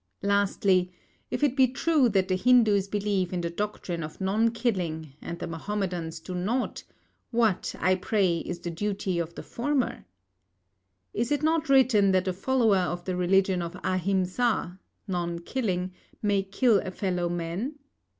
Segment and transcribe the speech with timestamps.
[0.23, 0.91] Lastly,
[1.29, 5.37] if it be true that the Hindus believe in the doctrine of non killing and
[5.37, 6.83] the Mahomedans do not,
[7.29, 10.05] what, I pray, is the duty of the former?
[11.13, 16.41] It is not written that a follower of the religion of Ahimsa (non killing) may
[16.41, 17.75] kill a fellow man.